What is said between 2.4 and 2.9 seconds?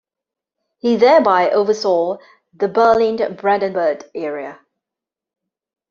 the